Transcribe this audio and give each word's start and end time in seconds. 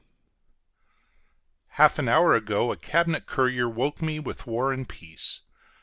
Half 1.77 1.99
an 1.99 2.07
hour 2.07 2.33
ago 2.33 2.71
a 2.71 2.75
cabinet 2.75 3.27
courier 3.27 3.69
woke 3.69 4.01
me 4.01 4.17
with 4.19 4.47
war 4.47 4.73
and 4.73 4.89
peace. 4.89 5.41